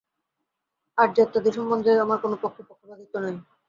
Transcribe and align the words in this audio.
আর 0.97 1.07
জাত্যাদি 1.17 1.49
সম্বন্ধে 1.57 1.91
আমার 2.03 2.17
কোন 2.23 2.33
পক্ষে 2.43 2.61
পক্ষপাতিত্ব 2.69 3.15
নাই। 3.17 3.35